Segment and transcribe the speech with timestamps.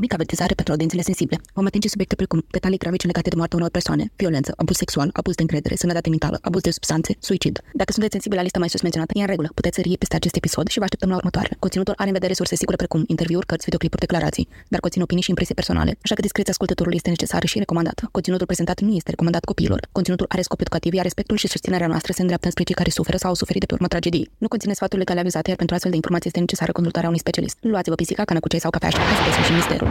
[0.00, 1.40] O mică avertizare pentru audiențele sensibile.
[1.52, 5.34] Vom atinge subiecte precum detalii gravice legate de moartea unor persoane, violență, abuz sexual, abuz
[5.34, 7.54] de încredere, sănătate mentală, abuz de substanțe, suicid.
[7.80, 9.48] Dacă sunteți sensibili la lista mai sus menționată, e în regulă.
[9.54, 11.56] Puteți sări peste acest episod și vă așteptăm la următoarele.
[11.58, 15.28] Conținutul are în vedere surse sigure precum interviuri, cărți, videoclipuri, declarații, dar conține opinii și
[15.34, 18.08] impresii personale, așa că discreția ascultătorului este necesară și recomandată.
[18.10, 19.80] Conținutul prezentat nu este recomandat copiilor.
[19.92, 23.16] Conținutul are scop educativ, iar respectul și susținerea noastră se îndreaptă spre cei care suferă
[23.16, 24.30] sau au suferit de pe urma tragediei.
[24.38, 27.56] Nu conține sfaturi legale avizate, iar pentru astfel de informații este necesară consultarea unui specialist.
[27.60, 29.89] Luați-vă pisica, cană cu ceai sau cafea și hai să și misterul.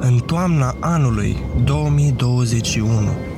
[0.00, 2.90] În toamna anului 2021,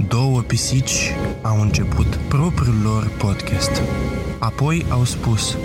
[0.08, 3.82] două pisici au început propriul lor podcast.
[4.38, 5.56] Apoi au spus,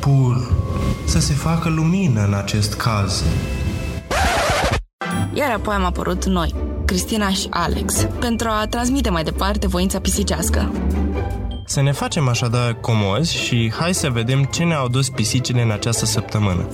[0.00, 0.52] pur,
[1.04, 3.24] să se facă lumină în acest caz.
[5.32, 6.54] Iar apoi am apărut noi,
[6.84, 10.72] Cristina și Alex, pentru a transmite mai departe voința pisicească.
[11.66, 16.04] Să ne facem așadar comozi și hai să vedem ce ne-au dus pisicile în această
[16.04, 16.68] săptămână.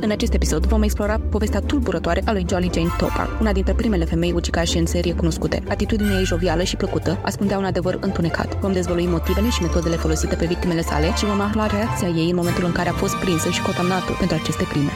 [0.00, 4.04] În acest episod vom explora povestea tulburătoare a lui Jolly Jane Topar, una dintre primele
[4.04, 5.62] femei ucigașe în serie cunoscute.
[5.68, 8.58] Atitudinea ei jovială și plăcută ascundea un adevăr întunecat.
[8.60, 12.36] Vom dezvălui motivele și metodele folosite pe victimele sale și vom afla reacția ei în
[12.36, 14.90] momentul în care a fost prinsă și condamnată pentru aceste crime.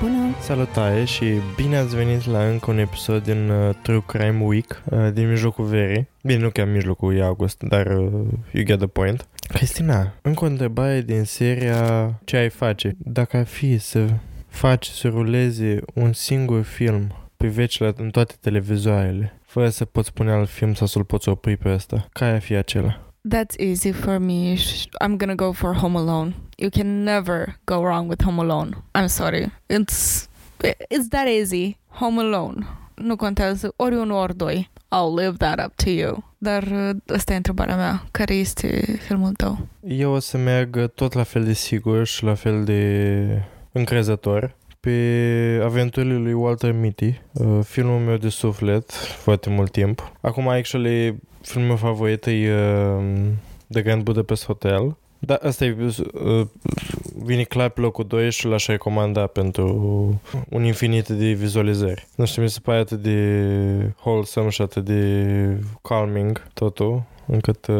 [0.00, 0.34] Bună!
[0.40, 1.24] Salutare și
[1.56, 5.64] bine ați venit la încă un episod din uh, True Crime Week uh, din mijlocul
[5.64, 6.08] verii.
[6.22, 8.10] Bine, nu chiar mijlocul, e august, dar uh,
[8.52, 9.28] you get the point.
[9.48, 14.08] Cristina, încă o întrebare din seria ce ai face dacă ar fi să
[14.48, 20.12] faci să ruleze un singur film pe veci la, în toate televizoarele, fără să poți
[20.12, 23.07] pune alt film sau să-l poți opri pe ăsta, care ar fi acela?
[23.22, 24.58] That's easy for me.
[25.00, 26.34] I'm gonna go for Home Alone.
[26.56, 28.82] You can never go wrong with Home Alone.
[28.94, 29.50] I'm sorry.
[29.68, 30.28] It's
[30.90, 31.76] it's that easy.
[31.88, 32.66] Home Alone.
[32.94, 34.70] Nu contează ori unul, ori doi.
[34.90, 36.24] I'll leave that up to you.
[36.38, 38.02] Dar uh, asta e întrebarea mea.
[38.10, 39.58] Care este filmul tău?
[39.80, 43.42] Eu o să merg tot la fel de sigur și la fel de
[43.72, 50.12] încrezător pe aventurile lui Walter Mitty, uh, filmul meu de suflet, foarte mult timp.
[50.20, 53.04] Acum, actually, filmul meu favorit e uh,
[53.72, 54.96] The Grand Budapest Hotel.
[55.18, 56.46] Da, asta e, uh,
[57.24, 59.64] vine clar pe locul 2 și l-aș recomanda pentru
[60.48, 62.06] un infinit de vizualizări.
[62.14, 67.76] Nu știu, mi se pare atât de wholesome și atât de calming totul, încât uh,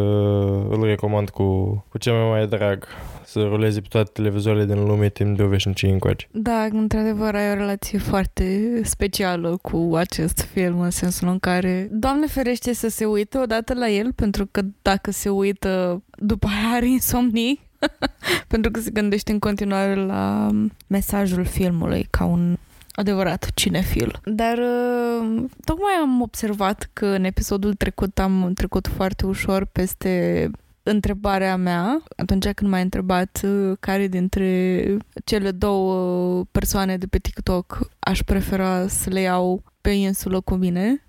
[0.71, 1.45] îl recomand cu,
[1.89, 2.87] cu cel mai mare drag
[3.25, 6.29] să ruleze pe toate televizoarele din lume timp de o veșnicie încoace.
[6.31, 12.27] Da, într-adevăr ai o relație foarte specială cu acest film, în sensul în care, Doamne
[12.27, 16.89] ferește să se uită odată la el, pentru că dacă se uită după aia are
[16.89, 17.61] insomnii,
[18.49, 20.51] pentru că se gândește în continuare la
[20.87, 22.57] mesajul filmului ca un
[22.99, 24.21] adevărat cinefil.
[24.25, 30.51] Dar uh, tocmai am observat că în episodul trecut am trecut foarte ușor peste
[30.83, 37.91] întrebarea mea, atunci când m-ai întrebat uh, care dintre cele două persoane de pe TikTok
[37.99, 41.03] aș prefera să le iau pe insulă cu mine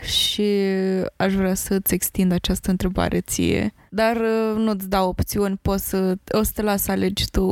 [0.00, 0.48] și
[1.16, 3.74] aș vrea să-ți extind această întrebare ție.
[3.90, 7.44] Dar uh, nu-ți dau opțiuni, poți să, o să te las să alegi tu,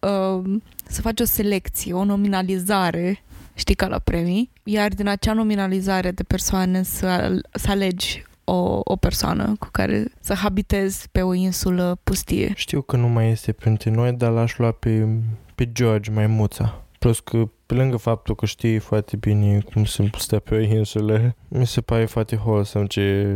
[0.00, 0.60] uh,
[0.90, 3.22] să faci o selecție, o nominalizare,
[3.54, 8.96] știi, ca la premii, iar din acea nominalizare de persoane să, să alegi o, o
[8.96, 12.52] persoană cu care să habitezi pe o insulă pustie.
[12.56, 15.06] Știu că nu mai este printre noi, dar l-aș lua pe,
[15.54, 16.84] pe George, maimuța.
[17.00, 21.34] Plus că pe lângă faptul că știi foarte bine cum se stă pe o insulă,
[21.48, 23.26] mi se pare foarte wholesome ce,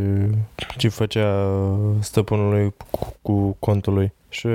[0.77, 1.49] ce făcea
[1.99, 4.13] stăpânului cu, cu contul lui.
[4.29, 4.47] Și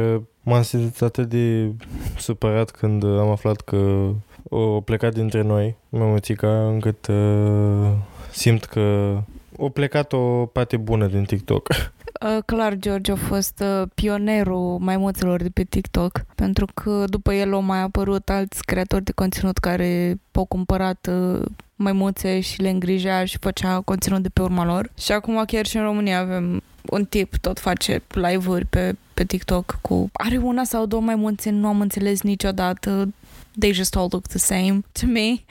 [0.42, 1.72] m-am simțit atât de
[2.18, 4.10] supărat când am aflat că
[4.48, 7.92] o plecat dintre noi, mămățica, încât uh,
[8.32, 9.16] simt că
[9.56, 11.68] o plecat o parte bună din TikTok.
[12.26, 17.52] Uh, clar, George a fost uh, pionerul maimuțelor de pe TikTok, pentru că după el
[17.52, 21.42] au mai apărut alți creatori de conținut care au cumpărat uh,
[21.76, 24.90] maimuțe și le îngrijea și făcea conținut de pe urma lor.
[24.98, 29.78] Și acum chiar și în România avem un tip, tot face live-uri pe, pe TikTok
[29.80, 33.08] cu are una sau două maimuțe, nu am înțeles niciodată
[33.58, 35.44] they just all look the same to me.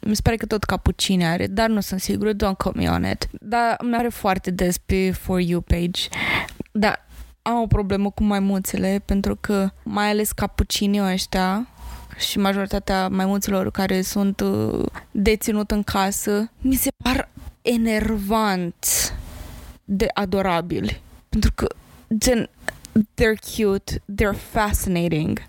[0.00, 3.04] Mi se pare că tot cappuccino are, dar nu sunt sigură, don't quote me on
[3.04, 3.28] it.
[3.40, 6.08] Dar mi are foarte des pe For You page.
[6.72, 7.06] Dar
[7.42, 11.68] am o problemă cu maimuțele pentru că mai ales cappuccino ăștia
[12.18, 17.28] și majoritatea maimuțelor care sunt uh, deținut în casă mi se par
[17.62, 19.14] enervant
[19.84, 21.02] de adorabili.
[21.28, 21.66] Pentru că
[22.18, 22.48] gen
[23.02, 25.42] they're cute, they're fascinating,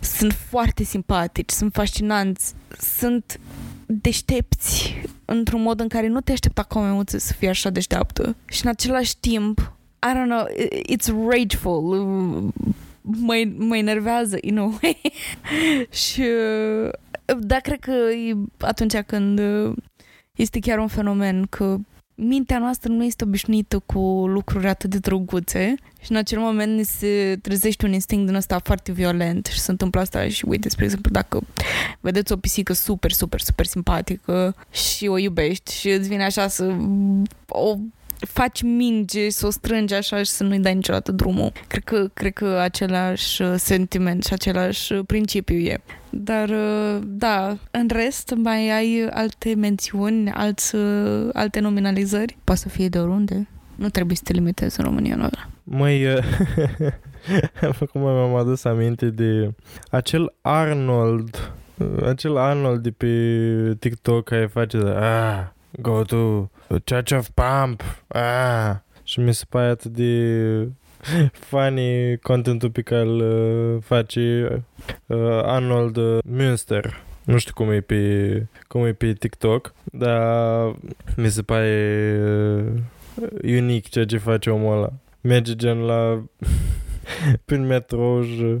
[0.00, 3.40] sunt foarte simpatici, sunt fascinanți, sunt
[3.86, 8.36] deștepți într-un mod în care nu te aștepta ca o maimuță să fie așa deșteaptă.
[8.48, 9.72] Și în același timp,
[10.06, 10.46] I don't know,
[10.92, 11.82] it's rageful.
[13.00, 15.00] Mă, mă enervează, in a way.
[16.04, 16.22] și
[17.38, 19.40] da, cred că e atunci când
[20.34, 21.76] este chiar un fenomen că
[22.20, 26.82] mintea noastră nu este obișnuită cu lucruri atât de drăguțe și în acel moment ne
[26.82, 30.84] se trezește un instinct din ăsta foarte violent și se întâmplă asta și uite, spre
[30.84, 31.40] exemplu, dacă
[32.00, 36.76] vedeți o pisică super, super, super simpatică și o iubești și îți vine așa să
[37.48, 37.76] o
[38.18, 41.52] faci minge, să o strângi așa și să nu-i dai niciodată drumul.
[41.66, 45.80] Cred că, cred că același uh, sentiment și același uh, principiu e.
[46.10, 50.74] Dar, uh, da, în rest, mai ai alte mențiuni, alți,
[51.32, 52.36] alte nominalizări?
[52.44, 53.48] Poate să fie de oriunde.
[53.74, 55.28] Nu trebuie să te limitezi în România, nu?
[55.64, 56.06] Măi,
[57.80, 59.54] acum mi-am adus aminte de
[59.90, 61.52] acel Arnold,
[62.04, 65.46] acel Arnold de pe TikTok care face de, ah,
[65.80, 66.48] go to
[66.84, 67.82] Church of Pump.
[68.08, 68.76] Ah.
[69.02, 70.68] Și mi se pare atât de
[71.32, 74.48] funny contentul pe care îl uh, face
[75.06, 77.02] uh, Arnold uh, Münster.
[77.24, 80.74] Nu știu cum e pe, cum e pe TikTok, dar
[81.16, 82.72] mi se pare uh,
[83.42, 84.92] unic ceea ce face omul ăla.
[85.20, 86.24] Merge gen la
[87.44, 88.56] prin metrou și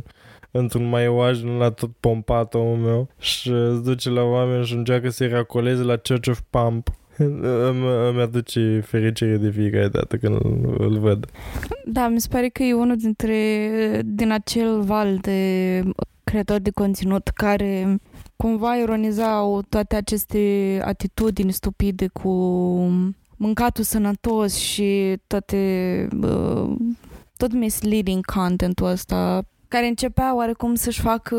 [0.50, 5.28] într-un maiuaj la tot pompat omul meu și îți duce la oameni și încearcă să-i
[5.28, 10.98] racoleze la Church of Pump îmi, îmi aduce fericire de fiecare dată când îl, îl
[10.98, 11.26] văd.
[11.84, 15.82] Da, mi se pare că e unul dintre din acel val de
[16.24, 18.00] creatori de conținut care
[18.36, 22.30] cumva ironizau toate aceste atitudini stupide cu
[23.36, 26.76] mâncatul sănătos și toate uh,
[27.36, 31.36] tot misleading contentul ăsta care începea oarecum să-și facă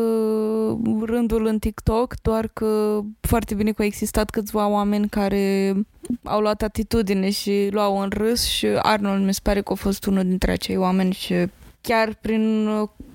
[1.00, 5.74] rândul în TikTok, doar că foarte bine că au existat câțiva oameni care
[6.22, 10.06] au luat atitudine și luau în râs și Arnold mi se pare că a fost
[10.06, 11.34] unul dintre acei oameni și
[11.80, 12.68] chiar prin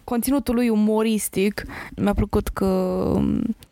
[0.04, 1.64] conținutul lui umoristic
[1.96, 2.66] mi-a plăcut că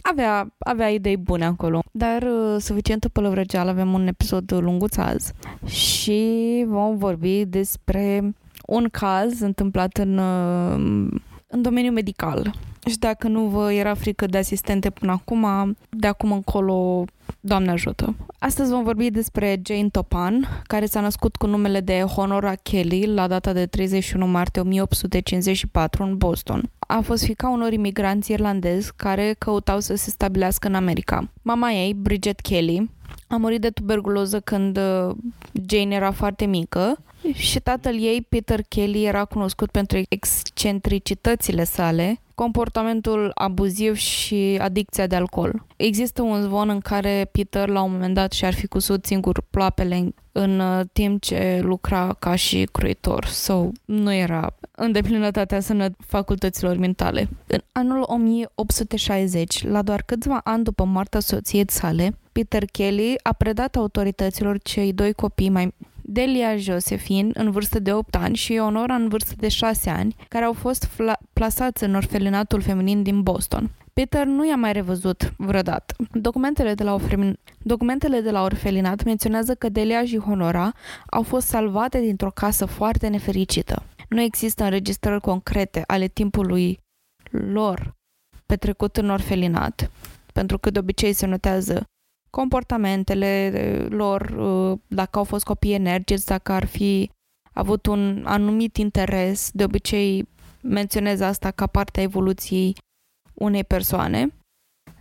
[0.01, 1.83] avea, avea idei bune acolo.
[1.91, 5.33] Dar uh, suficientă pălăvrăgeală, avem un episod lunguț azi
[5.65, 8.33] și vom vorbi despre
[8.65, 11.19] un caz întâmplat în uh,
[11.53, 12.53] în domeniul medical.
[12.85, 17.05] Și dacă nu vă era frică de asistente până acum, de acum încolo,
[17.39, 18.15] Doamne ajută.
[18.39, 23.27] Astăzi vom vorbi despre Jane Topan, care s-a născut cu numele de Honora Kelly la
[23.27, 26.69] data de 31 martie 1854 în Boston.
[26.79, 31.29] A fost fica unor imigranți irlandezi care căutau să se stabilească în America.
[31.41, 32.89] Mama ei, Bridget Kelly,
[33.27, 35.15] a murit de tuberculoză când uh,
[35.69, 36.97] Jane era foarte mică
[37.33, 45.15] și tatăl ei, Peter Kelly, era cunoscut pentru excentricitățile sale, comportamentul abuziv și adicția de
[45.15, 45.65] alcool.
[45.75, 50.13] Există un zvon în care Peter la un moment dat și-ar fi cusut singur ploapele
[50.31, 56.77] în uh, timp ce lucra ca și cruitor sau nu era în deplinătatea sănă facultăților
[56.77, 57.29] mentale.
[57.47, 63.75] În anul 1860, la doar câțiva ani după moartea soției sale, Peter Kelly a predat
[63.75, 65.73] autorităților cei doi copii mai
[66.05, 70.45] Delia Josephine, în vârstă de 8 ani, și Onora, în vârstă de 6 ani, care
[70.45, 70.89] au fost
[71.33, 73.71] plasați în orfelinatul feminin din Boston.
[73.93, 75.95] Peter nu i-a mai revăzut vreodată.
[76.11, 77.39] Documentele de, la orfelin...
[77.57, 80.71] Documentele de la orfelinat menționează că Delia și Honora
[81.09, 83.83] au fost salvate dintr-o casă foarte nefericită.
[84.09, 86.79] Nu există înregistrări concrete ale timpului
[87.31, 87.95] lor
[88.45, 89.91] petrecut în orfelinat,
[90.33, 91.83] pentru că de obicei se notează
[92.35, 97.09] comportamentele eh, lor, eh, dacă au fost copii energici, dacă ar fi
[97.53, 100.27] avut un anumit interes, de obicei
[100.61, 102.75] menționez asta ca parte a evoluției
[103.33, 104.33] unei persoane.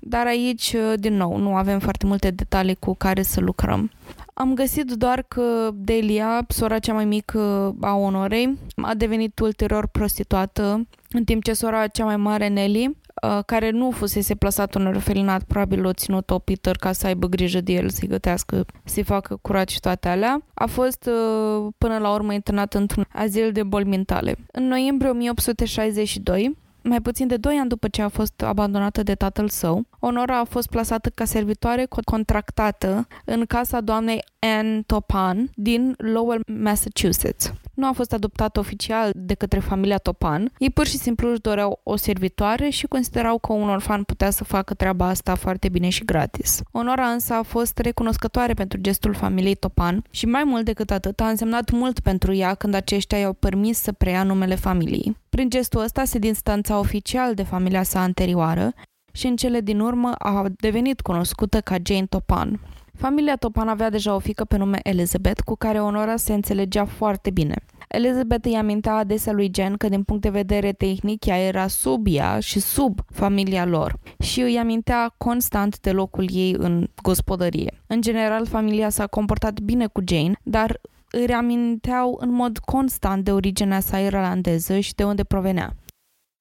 [0.01, 3.91] Dar aici, eh, din nou, nu avem foarte multe detalii cu care să lucrăm.
[4.35, 10.87] Am găsit doar că Delia, sora cea mai mică a Onorei, a devenit ulterior prostituată,
[11.11, 13.02] în timp ce sora cea mai mare, Nelly, Uh,
[13.47, 17.73] care nu fusese plasat în orfelinat, probabil l-a ținut-o Peter ca să aibă grijă de
[17.73, 20.43] el, să-i gătească, să-i facă curat și toate alea.
[20.55, 24.37] A fost uh, până la urmă internat într-un azil de boli mentale.
[24.53, 29.49] În noiembrie 1862, mai puțin de 2 ani după ce a fost abandonată de tatăl
[29.49, 36.43] său, Onora a fost plasată ca servitoare contractată în casa doamnei Anne Topan din Lowell,
[36.63, 40.53] Massachusetts nu a fost adoptat oficial de către familia Topan.
[40.59, 44.45] Ei pur și simplu își doreau o servitoare și considerau că un orfan putea să
[44.45, 46.61] facă treaba asta foarte bine și gratis.
[46.71, 51.29] Onora însă a fost recunoscătoare pentru gestul familiei Topan și mai mult decât atât a
[51.29, 55.17] însemnat mult pentru ea când aceștia i-au permis să preia numele familiei.
[55.29, 58.73] Prin gestul ăsta se distanța oficial de familia sa anterioară
[59.13, 62.61] și în cele din urmă a devenit cunoscută ca Jane Topan.
[63.03, 67.31] Familia Topan avea deja o fică pe nume Elizabeth, cu care Onora se înțelegea foarte
[67.31, 67.55] bine.
[67.89, 72.07] Elizabeth îi amintea adesea lui Jen că din punct de vedere tehnic ea era sub
[72.09, 77.81] ea și sub familia lor și îi amintea constant de locul ei în gospodărie.
[77.87, 80.81] În general, familia s-a comportat bine cu Jane, dar
[81.11, 85.75] îi reaminteau în mod constant de originea sa irlandeză și de unde provenea.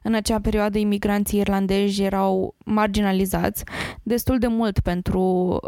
[0.04, 3.64] În acea perioadă, imigranții irlandezi erau marginalizați
[4.04, 5.22] destul de mult pentru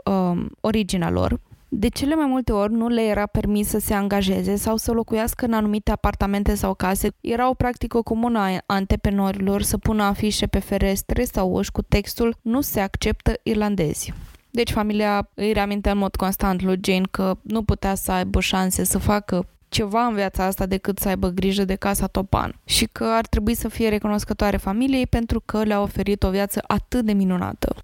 [0.05, 1.39] uh, originea lor.
[1.75, 5.45] De cele mai multe ori nu le era permis să se angajeze sau să locuiască
[5.45, 7.09] în anumite apartamente sau case.
[7.21, 12.35] Era o practică comună a antepenorilor să pună afișe pe ferestre sau uși cu textul
[12.41, 14.13] Nu se acceptă irlandezi.
[14.51, 18.83] Deci familia îi reamintea în mod constant lui Jane că nu putea să aibă șanse
[18.83, 23.03] să facă ceva în viața asta decât să aibă grijă de casa Topan și că
[23.03, 27.75] ar trebui să fie recunoscătoare familiei pentru că le-a oferit o viață atât de minunată.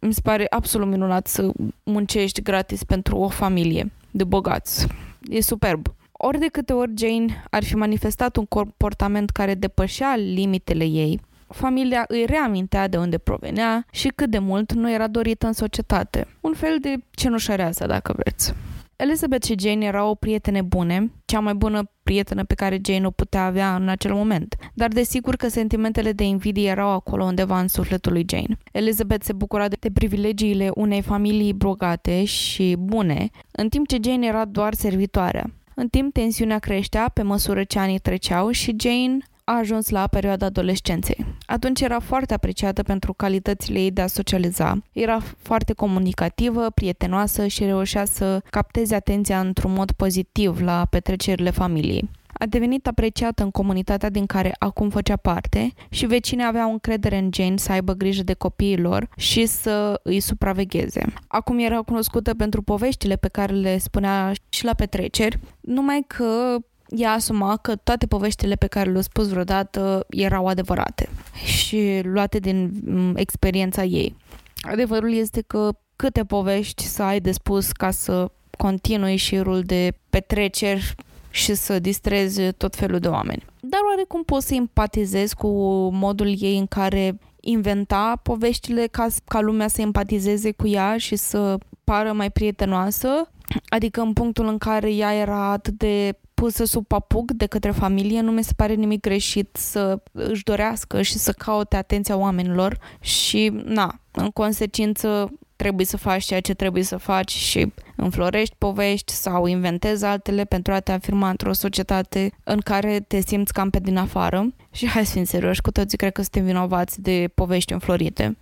[0.00, 1.52] Mi se pare absolut minunat să
[1.82, 4.86] muncești gratis pentru o familie de bogați.
[5.30, 5.86] E superb.
[6.12, 12.04] Ori de câte ori Jane ar fi manifestat un comportament care depășea limitele ei, familia
[12.08, 16.26] îi reamintea de unde provenea și cât de mult nu era dorită în societate.
[16.40, 18.54] Un fel de cenușăreasă, dacă vreți.
[18.96, 23.44] Elizabeth și Jane erau prietene bune, cea mai bună prietenă pe care Jane o putea
[23.44, 28.12] avea în acel moment, dar desigur că sentimentele de invidie erau acolo undeva în sufletul
[28.12, 28.58] lui Jane.
[28.72, 34.44] Elizabeth se bucura de privilegiile unei familii bogate și bune, în timp ce Jane era
[34.44, 35.54] doar servitoare.
[35.74, 40.46] În timp, tensiunea creștea pe măsură ce anii treceau și Jane a ajuns la perioada
[40.46, 41.26] adolescenței.
[41.46, 44.82] Atunci era foarte apreciată pentru calitățile ei de a socializa.
[44.92, 52.10] Era foarte comunicativă, prietenoasă și reușea să capteze atenția într-un mod pozitiv la petrecerile familiei.
[52.38, 57.30] A devenit apreciată în comunitatea din care acum făcea parte și vecinii aveau încredere în
[57.32, 61.02] Jane să aibă grijă de copiii lor și să îi supravegheze.
[61.26, 66.56] Acum era cunoscută pentru poveștile pe care le spunea și la petreceri, numai că
[66.88, 71.08] ea asuma că toate poveștile pe care le-a spus vreodată erau adevărate
[71.44, 74.16] și luate din mm, experiența ei.
[74.60, 80.94] Adevărul este că câte povești să ai de spus ca să continui șirul de petreceri
[81.30, 83.44] și să distrezi tot felul de oameni.
[83.60, 85.48] Dar oarecum poți să empatizezi cu
[85.92, 91.58] modul ei în care inventa poveștile ca, ca lumea să empatizeze cu ea și să
[91.84, 93.30] pară mai prietenoasă,
[93.68, 98.20] adică în punctul în care ea era atât de pusă sub papuc de către familie,
[98.20, 103.52] nu mi se pare nimic greșit să își dorească și să caute atenția oamenilor și,
[103.64, 109.46] na, în consecință trebuie să faci ceea ce trebuie să faci și înflorești povești sau
[109.46, 113.96] inventezi altele pentru a te afirma într-o societate în care te simți cam pe din
[113.96, 114.54] afară.
[114.72, 118.36] Și hai să fim serioși, cu toții cred că suntem vinovați de povești înflorite.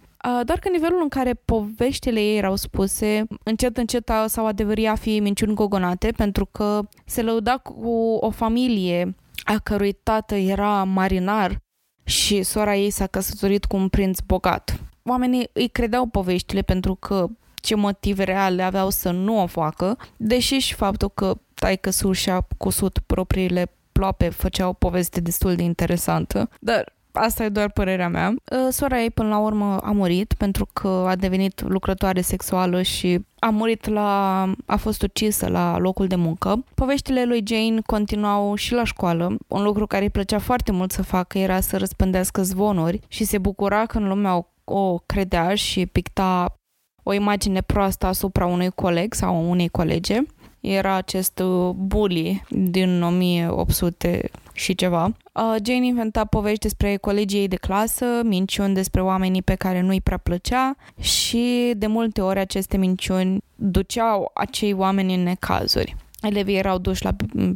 [0.44, 5.20] Doar că nivelul în care poveștile ei erau spuse, încet încet s-au adeverit a fi
[5.20, 9.14] minciuni gogonate, pentru că se lăuda cu o familie
[9.44, 11.58] a cărui tată era marinar
[12.04, 14.80] și sora ei s-a căsătorit cu un prinț bogat.
[15.02, 20.58] Oamenii îi credeau poveștile pentru că ce motive reale aveau să nu o facă, deși
[20.58, 26.48] și faptul că taică și-a cusut propriile ploape făcea o poveste destul de interesantă.
[26.60, 28.28] Dar Asta e doar părerea mea.
[28.28, 33.24] Uh, sora ei până la urmă a murit pentru că a devenit lucrătoare sexuală și
[33.38, 34.42] a murit la...
[34.66, 36.64] a fost ucisă la locul de muncă.
[36.74, 39.36] Poveștile lui Jane continuau și la școală.
[39.48, 43.38] Un lucru care îi plăcea foarte mult să facă era să răspândească zvonuri și se
[43.38, 46.54] bucura când lumea o, o credea și picta
[47.02, 50.18] o imagine proastă asupra unui coleg sau unei colege
[50.60, 55.04] era acest uh, bully din 1800 și ceva.
[55.04, 60.00] Uh, Jane inventa povești despre colegii ei de clasă, minciuni despre oamenii pe care nu-i
[60.00, 65.96] prea plăcea și de multe ori aceste minciuni duceau acei oameni în necazuri.
[66.22, 67.10] Elevii erau duși la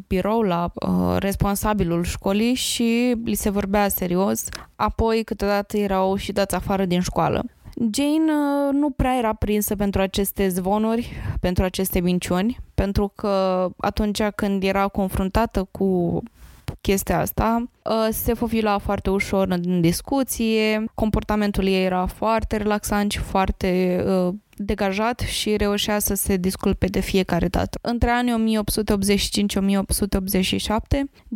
[0.07, 6.55] birou, la uh, responsabilul școlii și li se vorbea serios, apoi câteodată erau și dați
[6.55, 7.45] afară din școală.
[7.95, 14.23] Jane uh, nu prea era prinsă pentru aceste zvonuri, pentru aceste minciuni, pentru că atunci
[14.23, 16.23] când era confruntată cu
[16.81, 23.19] chestia asta, uh, se fofila foarte ușor în discuție, comportamentul ei era foarte relaxant și
[23.19, 27.79] foarte uh, degajat și reușea să se disculpe de fiecare dată.
[27.83, 28.65] Între anii 1885-1887,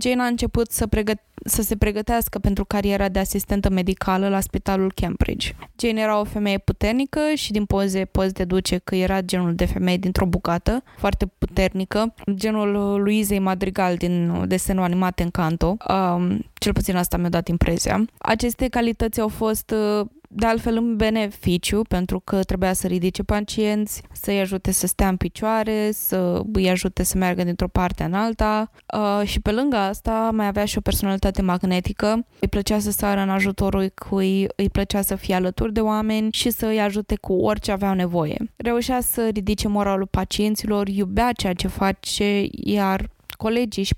[0.00, 4.92] Jane a început să, pregăt- să se pregătească pentru cariera de asistentă medicală la spitalul
[4.94, 5.52] Cambridge.
[5.80, 9.96] Jane era o femeie puternică și din poze poți deduce că era genul de femeie
[9.96, 15.76] dintr-o bucată, foarte puternică, genul Luizei Madrigal din desenul animat Encanto.
[15.88, 18.04] Um, cel puțin asta mi-a dat impresia.
[18.18, 24.02] Aceste calități au fost uh, de altfel în beneficiu, pentru că trebuia să ridice pacienți,
[24.12, 28.70] să-i ajute să stea în picioare, să îi ajute să meargă dintr-o parte în alta
[28.94, 32.26] uh, și pe lângă asta mai avea și o personalitate magnetică.
[32.40, 36.50] Îi plăcea să sară în ajutorul cui îi plăcea să fie alături de oameni și
[36.50, 38.36] să îi ajute cu orice aveau nevoie.
[38.56, 43.94] Reușea să ridice moralul pacienților, iubea ceea ce face, iar colegii și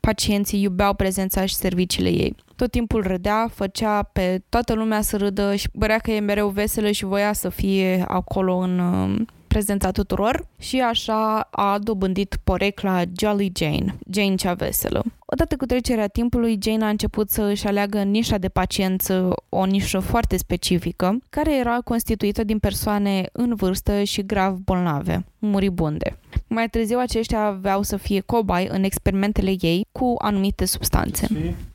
[0.00, 2.34] pacienții iubeau prezența și serviciile ei.
[2.56, 6.90] Tot timpul râdea, făcea pe toată lumea să râdă și părea că e mereu veselă
[6.90, 13.52] și voia să fie acolo în um, prezența tuturor și așa a dobândit porecla Jolly
[13.54, 15.04] Jane, Jane cea veselă.
[15.26, 19.98] Odată cu trecerea timpului, Jane a început să își aleagă nișa de paciență, o nișă
[19.98, 26.18] foarte specifică, care era constituită din persoane în vârstă și grav bolnave, muribunde.
[26.48, 31.26] Mai târziu aceștia aveau să fie cobai în experimentele ei cu anumite substanțe.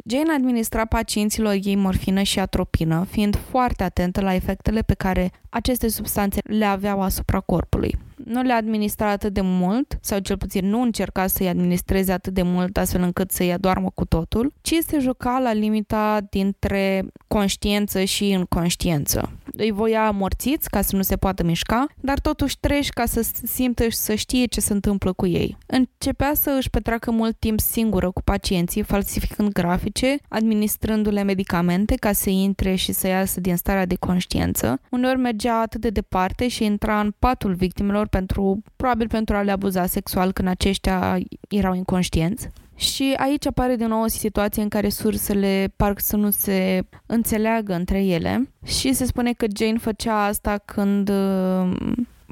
[0.05, 5.87] Jane administra pacienților ei morfină și atropină, fiind foarte atentă la efectele pe care aceste
[5.87, 10.81] substanțe le aveau asupra corpului nu le administra atât de mult, sau cel puțin nu
[10.81, 15.39] încerca să-i administreze atât de mult astfel încât să-i adoarmă cu totul, ci se juca
[15.39, 19.29] la limita dintre conștiință și inconștiență.
[19.57, 23.83] Îi voia amorțiți ca să nu se poată mișca, dar totuși treși ca să simtă
[23.83, 25.57] și să știe ce se întâmplă cu ei.
[25.65, 32.29] Începea să își petreacă mult timp singură cu pacienții, falsificând grafice, administrându-le medicamente ca să
[32.29, 34.81] intre și să iasă din starea de conștiință.
[34.91, 39.51] Uneori mergea atât de departe și intra în patul victimelor pentru, probabil pentru a le
[39.51, 41.17] abuza sexual când aceștia
[41.49, 42.49] erau inconștienți.
[42.79, 47.73] Și aici apare din nou o situație în care sursele parcă să nu se înțeleagă
[47.73, 51.11] între ele și se spune că Jane făcea asta când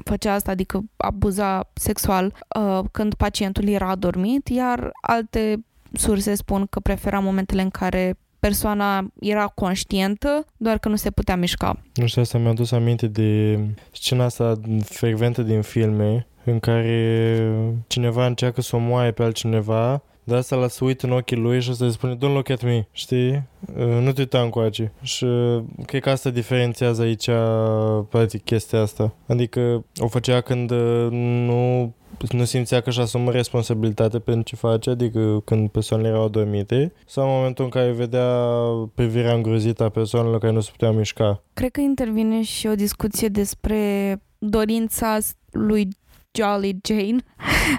[0.04, 6.80] făcea asta, adică abuza sexual uh, când pacientul era adormit, iar alte surse spun că
[6.80, 11.82] prefera momentele în care persoana era conștientă, doar că nu se putea mișca.
[11.94, 13.60] Nu știu, asta mi-a dus aminte de
[13.92, 17.52] scena asta frecventă din filme în care
[17.86, 21.60] cineva încearcă să o moaie pe altcineva de asta la să uit în ochii lui
[21.60, 23.42] și să-i spune Don't look at me, știi?
[23.76, 24.92] Uh, nu te uita încoace.
[25.02, 27.28] Și uh, cred că asta diferențiază aici
[28.08, 29.14] practic chestia asta.
[29.26, 31.92] Adică o făcea când uh, nu
[32.30, 37.24] nu simțea că își asumă responsabilitate pentru ce face, adică când persoanele erau adormite, sau
[37.24, 38.46] în momentul în care vedea
[38.94, 41.42] privirea îngrozită a persoanelor care nu se puteau mișca.
[41.52, 45.18] Cred că intervine și o discuție despre dorința
[45.50, 45.88] lui
[46.32, 47.16] Jolly Jane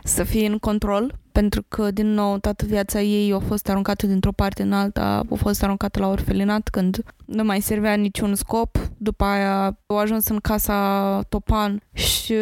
[0.03, 4.31] să fie în control, pentru că, din nou, toată viața ei a fost aruncată dintr-o
[4.31, 8.77] parte în alta, a fost aruncată la orfelinat când nu mai servea niciun scop.
[8.97, 12.33] După aia au ajuns în casa Topan și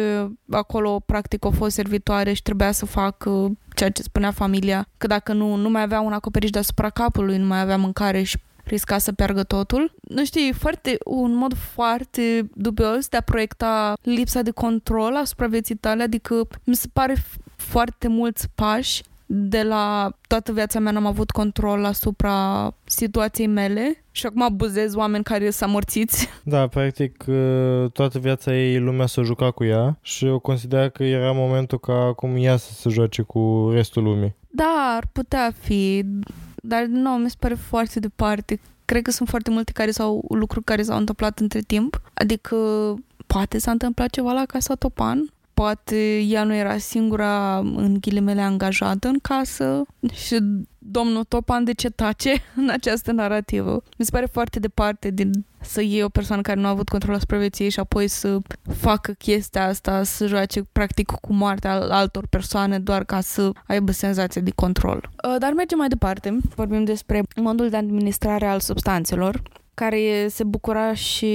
[0.50, 5.32] acolo, practic, a fost servitoare și trebuia să facă ceea ce spunea familia, că dacă
[5.32, 9.12] nu, nu mai avea un acoperiș deasupra capului, nu mai avea mâncare și risca să
[9.12, 9.94] piardă totul.
[10.00, 15.74] Nu știi, foarte, un mod foarte dubios de a proiecta lipsa de control asupra vieții
[15.74, 17.14] tale, adică mi se pare
[17.60, 24.26] foarte mulți pași de la toată viața mea n-am avut control asupra situației mele și
[24.26, 26.28] acum abuzez oameni care s-au morțiți.
[26.42, 31.04] Da, practic uh, toată viața ei lumea să juca cu ea și o considera că
[31.04, 34.34] era momentul ca acum ea să se joace cu restul lumii.
[34.50, 36.04] Da, ar putea fi,
[36.62, 38.60] dar nu, mi se pare foarte departe.
[38.84, 42.00] Cred că sunt foarte multe care sau lucruri care s-au întâmplat între timp.
[42.14, 42.56] Adică
[43.26, 49.08] poate s-a întâmplat ceva la Casa Topan, poate ea nu era singura în ghilimele angajată
[49.08, 50.38] în casă și
[50.78, 53.82] domnul Topan de ce tace în această narrativă.
[53.98, 57.14] Mi se pare foarte departe din să iei o persoană care nu a avut control
[57.14, 58.38] asupra vieții și apoi să
[58.76, 64.40] facă chestia asta, să joace practic cu moartea altor persoane doar ca să aibă senzația
[64.40, 65.10] de control.
[65.24, 66.36] Uh, dar mergem mai departe.
[66.54, 69.42] Vorbim despre modul de administrare al substanțelor
[69.78, 71.32] care se bucura și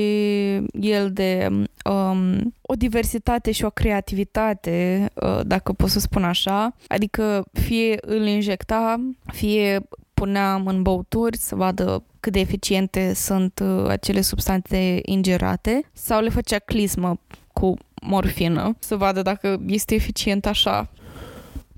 [0.72, 1.50] el de
[1.84, 6.76] um, o diversitate și o creativitate, uh, dacă pot să spun așa.
[6.88, 13.86] Adică fie îl injecta, fie puneam în băuturi să vadă cât de eficiente sunt uh,
[13.88, 17.20] acele substanțe ingerate sau le făcea clismă
[17.54, 20.90] cu morfină să vadă dacă este eficient așa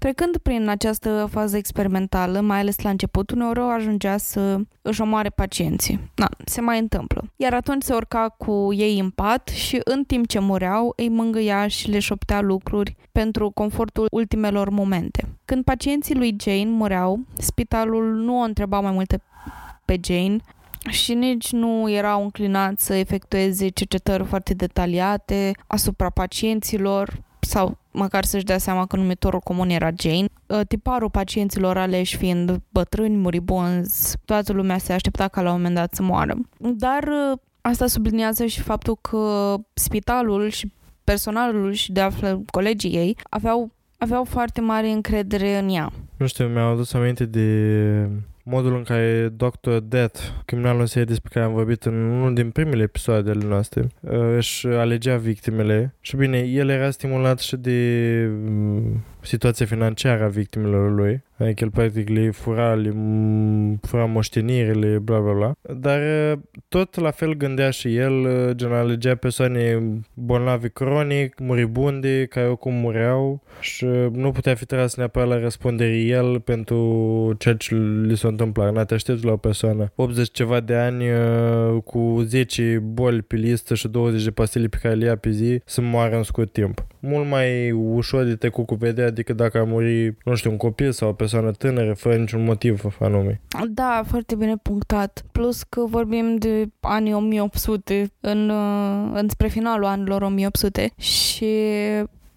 [0.06, 6.12] Trecând prin această fază experimentală, mai ales la început, uneori ajungea să își omoare pacienții.
[6.15, 7.24] Na, se mai întâmplă.
[7.36, 11.68] Iar atunci se urca cu ei în pat și în timp ce mureau, îi mângâia
[11.68, 15.28] și le șoptea lucruri pentru confortul ultimelor momente.
[15.46, 19.22] Când pacienții lui Jane mureau, spitalul nu o întreba mai multe
[19.86, 20.38] pe Jane,
[20.89, 28.43] și nici nu erau înclinați să efectueze cercetări foarte detaliate asupra pacienților sau măcar să-și
[28.43, 30.25] dea seama că numitorul comun era Jane.
[30.45, 35.75] Uh, tiparul pacienților aleși fiind bătrâni, muribonzi, toată lumea se aștepta ca la un moment
[35.75, 36.36] dat să moară.
[36.58, 40.71] Dar uh, asta subliniază și faptul că spitalul și
[41.03, 45.91] personalul și de altfel colegii ei aveau, aveau foarte mare încredere în ea.
[46.17, 48.10] Nu știu, mi-au adus aminte de
[48.47, 49.77] modul în care Dr.
[49.84, 53.88] Death, criminalul în serie despre care am vorbit în unul din primele episoade ale noastre,
[53.99, 60.28] uh, își alegea victimele și bine, el era stimulat și de mm, situația financiară a
[60.28, 62.94] victimelor lui Adică el practic le fura, le
[63.82, 65.52] fura moștenirile, bla bla bla.
[65.78, 66.00] Dar
[66.68, 69.84] tot la fel gândea și el, gen alegea persoane
[70.14, 76.40] bolnavi cronic, muribunde, care oricum mureau și nu putea fi tras neapărat la răspundere el
[76.40, 78.74] pentru ceea ce li s-a întâmplat.
[78.74, 81.04] N-a te aștepți la o persoană 80 ceva de ani
[81.84, 85.62] cu 10 boli pe listă și 20 de pastile pe care le ia pe zi
[85.66, 86.86] să moară în scurt timp.
[87.00, 90.91] Mult mai ușor de te cu vedea decât dacă a muri, nu știu, un copil
[90.91, 93.41] sau o persoană tânără fără niciun motiv anume.
[93.69, 95.25] Da, foarte bine punctat.
[95.32, 101.45] Plus că vorbim de anii 1800 în, uh, înspre finalul anilor 1800 și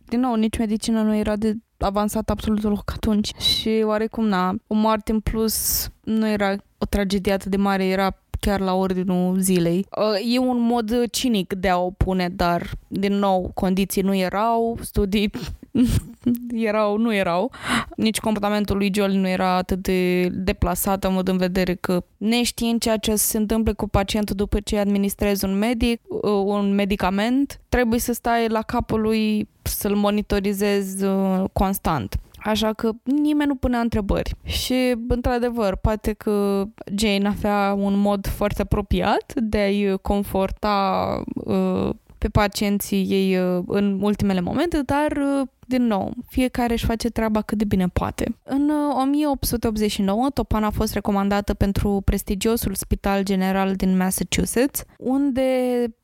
[0.05, 4.75] din nou, nici medicina nu era de avansat absolut loc atunci și oarecum na, o
[4.75, 9.87] moarte în plus nu era o tragedie atât de mare, era chiar la ordinul zilei.
[9.97, 14.79] Uh, e un mod cinic de a o pune, dar, din nou, condiții nu erau,
[14.81, 15.31] studii
[16.69, 17.53] erau, nu erau.
[17.97, 22.81] Nici comportamentul lui Joel nu era atât de deplasat în mod în vedere că neștiind
[22.81, 28.01] ceea ce se întâmplă cu pacientul după ce administrezi un medic, uh, un medicament, trebuie
[28.01, 32.17] să stai la capul lui să-l monitorizezi uh, constant.
[32.39, 34.35] Așa că nimeni nu punea întrebări.
[34.43, 36.65] Și, într-adevăr, poate că
[36.97, 43.99] Jane avea un mod foarte apropiat de a-i conforta uh, pe pacienții ei uh, în
[44.03, 48.37] ultimele momente, dar uh, din nou, fiecare își face treaba cât de bine poate.
[48.43, 48.71] În
[49.03, 55.51] 1889, uh, Topan a fost recomandată pentru prestigiosul Spital General din Massachusetts, unde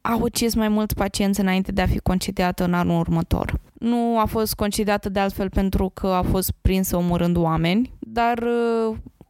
[0.00, 3.61] a ucis mai mulți pacienți înainte de a fi concediată în anul următor.
[3.72, 8.44] Nu a fost concediată de altfel pentru că a fost prinsă omorând oameni, dar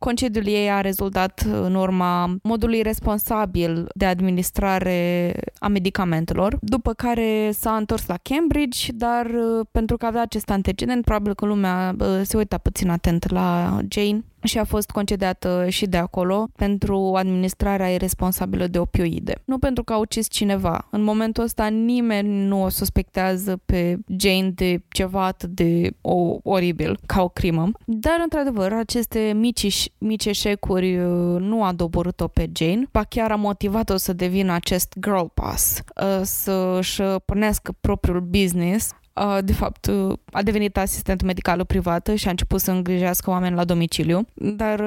[0.05, 7.77] Concediul ei a rezultat în urma modului responsabil de administrare a medicamentelor, după care s-a
[7.77, 12.37] întors la Cambridge, dar uh, pentru că avea acest antecedent, probabil că lumea uh, se
[12.37, 18.67] uita puțin atent la Jane și a fost concediată și de acolo pentru administrarea irresponsabilă
[18.67, 19.43] de opioide.
[19.45, 20.87] Nu pentru că a ucis cineva.
[20.91, 26.99] În momentul ăsta nimeni nu o suspectează pe Jane de ceva atât de o, oribil
[27.07, 27.71] ca o crimă.
[27.85, 33.37] Dar, într-adevăr, aceste mici, mici eșecuri uh, nu a doborât-o pe Jane, ba chiar a
[33.37, 38.95] motivat-o să devină acest girl boss, uh, să-și pornească propriul business
[39.41, 39.91] de fapt,
[40.33, 44.27] a devenit asistent medicală privată și a început să îngrijească oameni la domiciliu.
[44.35, 44.85] Dar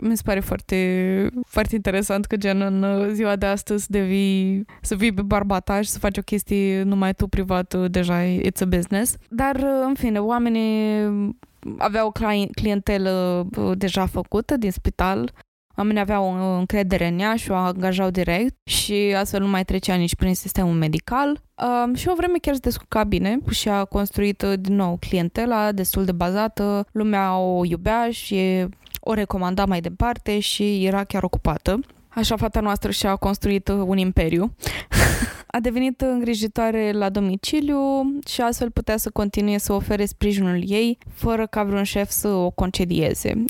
[0.00, 5.12] mi se pare foarte, foarte interesant că gen în ziua de astăzi devii, să vii
[5.12, 9.16] pe barbataș și să faci o chestie numai tu privat, deja it's a business.
[9.28, 11.34] Dar, în fine, oamenii
[11.78, 12.12] aveau o
[12.54, 15.32] clientelă deja făcută din spital
[15.80, 20.14] Oamenii aveau încredere în ea și o angajau direct și astfel nu mai trecea nici
[20.14, 21.42] prin sistemul medical.
[21.84, 25.72] Um, și o vreme chiar se descurca bine și a construit uh, din nou clientela
[25.72, 28.66] destul de bazată, lumea o iubea și
[29.00, 31.80] o recomanda mai departe și era chiar ocupată.
[32.08, 34.54] Așa fata noastră și-a construit uh, un imperiu.
[35.56, 37.78] a devenit îngrijitoare la domiciliu
[38.26, 42.50] și astfel putea să continue să ofere sprijinul ei fără ca vreun șef să o
[42.50, 43.44] concedieze.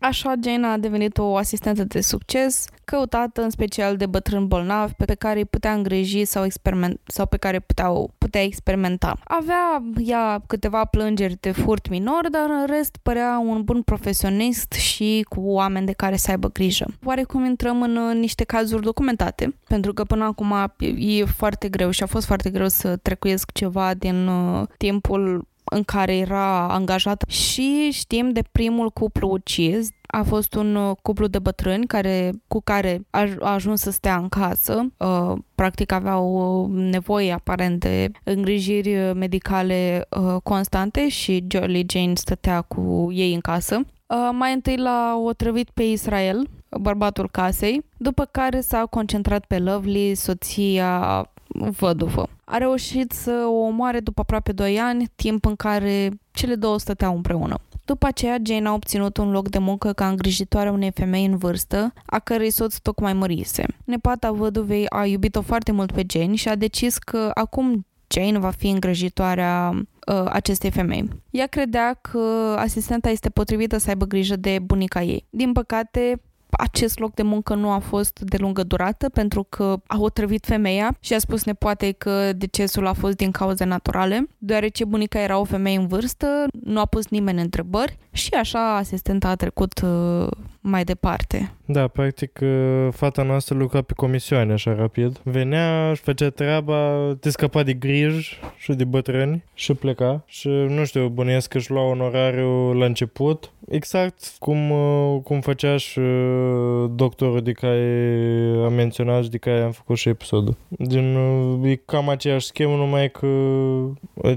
[0.00, 5.14] Așa, Jane a devenit o asistentă de succes, căutată în special de bătrâni bolnavi pe
[5.14, 9.18] care îi putea îngriji sau, experiment, sau pe care puteau, putea experimenta.
[9.24, 15.26] Avea ea câteva plângeri de furt minor, dar în rest părea un bun profesionist și
[15.28, 16.86] cu oameni de care să aibă grijă.
[17.04, 20.54] Oarecum intrăm în niște cazuri documentate, pentru că până acum
[20.96, 25.82] e foarte greu și a fost foarte greu să trecuiesc ceva din uh, timpul în
[25.82, 29.88] care era angajat și știm de primul cuplu ucis.
[30.06, 34.16] A fost un uh, cuplu de bătrâni care, cu care a, a ajuns să stea
[34.16, 34.86] în casă.
[34.96, 42.60] Uh, practic aveau uh, nevoie aparent de îngrijiri medicale uh, constante și Jolly Jane stătea
[42.60, 43.80] cu ei în casă.
[44.10, 46.48] Uh, mai întâi l-a otrăvit pe Israel,
[46.80, 51.24] bărbatul casei, după care s-a concentrat pe Lovely, soția
[51.54, 52.28] văduvă.
[52.44, 57.14] A reușit să o omoare după aproape 2 ani, timp în care cele două stăteau
[57.14, 57.58] împreună.
[57.84, 61.92] După aceea, Jane a obținut un loc de muncă ca îngrijitoare unei femei în vârstă,
[62.06, 63.64] a cărei soț tocmai mărise.
[63.84, 68.50] Nepata văduvei a iubit-o foarte mult pe Jane și a decis că acum Jane va
[68.50, 71.08] fi îngrijitoarea uh, acestei femei.
[71.30, 75.26] Ea credea că asistenta este potrivită să aibă grijă de bunica ei.
[75.30, 79.96] Din păcate, acest loc de muncă nu a fost de lungă durată pentru că a
[79.98, 84.28] otrăvit femeia și a spus nepoate că decesul a fost din cauze naturale.
[84.38, 86.26] Deoarece bunica era o femeie în vârstă,
[86.64, 90.26] nu a pus nimeni întrebări și așa asistenta a trecut uh,
[90.60, 91.52] mai departe.
[91.64, 95.20] Da, practic uh, fata noastră lucra pe comisioane așa rapid.
[95.22, 100.22] Venea, își făcea treaba, te scăpa de griji și de bătrâni și pleca.
[100.26, 103.52] Și nu știu, bănuiesc că își lua onorariu la început.
[103.68, 109.60] Exact cum, uh, cum făcea și uh, doctorul de care am menționat și de care
[109.60, 110.56] am făcut și episodul.
[110.68, 111.16] Din,
[111.64, 113.26] e cam aceeași schemă, numai că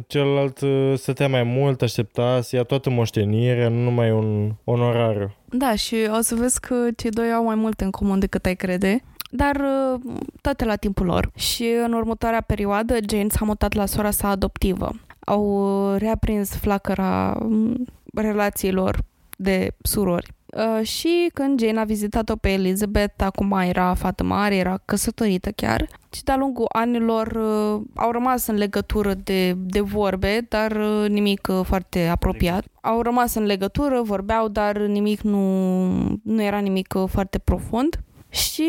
[0.07, 0.59] celălalt
[0.95, 5.35] stătea mai mult, aștepta să ia toată moștenirea, nu numai un onorariu.
[5.55, 8.55] Da, și o să vezi că cei doi au mai mult în comun decât ai
[8.55, 9.03] crede
[9.35, 9.61] dar
[10.41, 11.31] toate la timpul lor.
[11.35, 14.91] Și în următoarea perioadă, Jane s-a mutat la sora sa adoptivă.
[15.19, 17.37] Au reaprins flacăra
[18.13, 19.03] relațiilor
[19.37, 20.33] de surori.
[20.81, 26.23] Și când Jane a vizitat-o pe Elizabeth, acum era fată mare, era căsătorită chiar, și
[26.23, 27.37] de-a lungul anilor
[27.95, 32.65] au rămas în legătură de, de vorbe, dar nimic foarte apropiat.
[32.81, 35.85] Au rămas în legătură, vorbeau, dar nimic nu,
[36.23, 37.99] nu era nimic foarte profund.
[38.29, 38.67] Și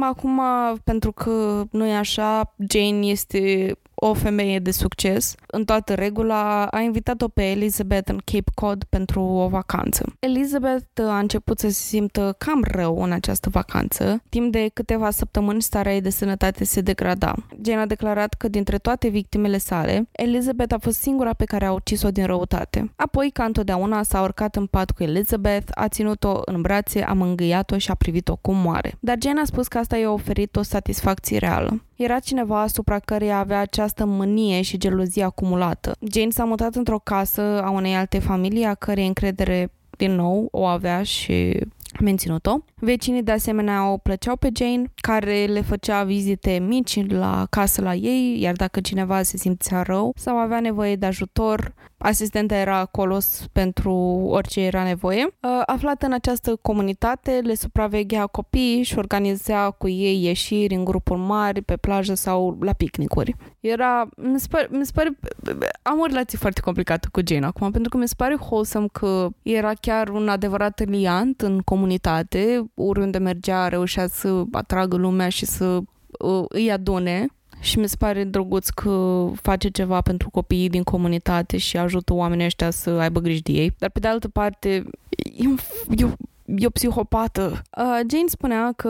[0.00, 0.40] acum,
[0.84, 3.72] pentru că nu e așa, Jane este
[4.04, 9.20] o femeie de succes, în toată regula, a invitat-o pe Elizabeth în Cape Cod pentru
[9.20, 10.16] o vacanță.
[10.18, 14.22] Elizabeth a început să se simtă cam rău în această vacanță.
[14.28, 17.34] Timp de câteva săptămâni, starea ei de sănătate se degrada.
[17.64, 21.72] Jane a declarat că dintre toate victimele sale, Elizabeth a fost singura pe care a
[21.72, 22.92] ucis-o din răutate.
[22.96, 27.78] Apoi, ca întotdeauna, s-a urcat în pat cu Elizabeth, a ținut-o în brațe, a mângâiat-o
[27.78, 28.94] și a privit-o cum moare.
[29.00, 31.82] Dar Jane a spus că asta i-a oferit o satisfacție reală.
[31.96, 35.96] Era cineva asupra căreia avea această mânie și gelozie acumulată.
[36.12, 40.64] Jane s-a mutat într-o casă a unei alte familii a cărei încredere din nou o
[40.64, 41.58] avea și
[42.00, 42.58] menținut-o.
[42.74, 47.94] Vecinii de asemenea o plăceau pe Jane, care le făcea vizite mici la casă la
[47.94, 53.18] ei, iar dacă cineva se simțea rău sau avea nevoie de ajutor, asistenta era acolo
[53.52, 53.92] pentru
[54.28, 55.24] orice era nevoie.
[55.24, 61.20] Uh, aflată în această comunitate, le supraveghea copiii și organiza cu ei ieșiri în grupuri
[61.20, 63.36] mari, pe plajă sau la picnicuri.
[63.60, 65.18] Era, mi se pare, mi se pare
[65.82, 69.28] am o relație foarte complicată cu Jane acum, pentru că mi se pare wholesome că
[69.42, 71.80] era chiar un adevărat liant în comunitate,
[72.74, 75.80] oriunde mergea reușea să atragă lumea și să
[76.18, 77.26] uh, îi adune
[77.62, 82.44] și mi se pare drăguț că face ceva pentru copiii din comunitate și ajută oamenii
[82.44, 83.74] ăștia să aibă grijă de ei.
[83.78, 84.84] Dar pe de altă parte,
[85.36, 85.56] e, un,
[85.96, 86.06] e,
[86.44, 87.62] e o psihopată.
[87.76, 88.88] Uh, Jane spunea că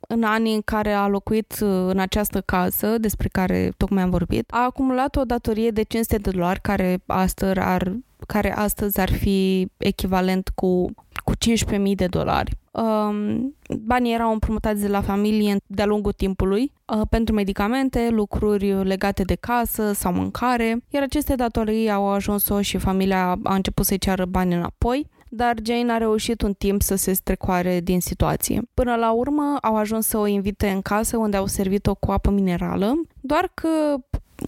[0.00, 4.50] în anii în care a locuit uh, în această casă, despre care tocmai am vorbit,
[4.50, 7.92] a acumulat o datorie de 500 de dolari care astăzi ar,
[8.26, 10.84] care astăzi ar fi echivalent cu,
[11.24, 11.32] cu
[11.76, 12.56] 15.000 de dolari.
[12.70, 19.22] Um, banii erau împrumutați de la familie de-a lungul timpului uh, pentru medicamente, lucruri legate
[19.22, 24.24] de casă sau mâncare, iar aceste datorii au ajuns-o și familia a început să-i ceară
[24.24, 28.62] bani înapoi dar Jane a reușit un timp să se strecoare din situație.
[28.74, 32.30] Până la urmă au ajuns să o invite în casă unde au servit-o cu apă
[32.30, 33.68] minerală, doar că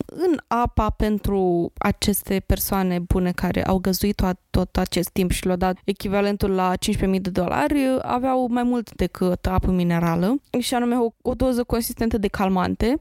[0.07, 5.57] în apa pentru aceste persoane bune care au găzuit tot, tot acest timp și le-au
[5.57, 11.09] dat echivalentul la 15.000 de dolari, aveau mai mult decât apă minerală și anume o,
[11.22, 13.00] o doză consistentă de calmante.